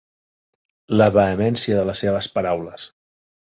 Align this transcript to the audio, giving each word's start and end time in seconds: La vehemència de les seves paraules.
La 1.01 1.07
vehemència 1.19 1.77
de 1.81 1.87
les 1.91 2.05
seves 2.05 2.33
paraules. 2.39 2.91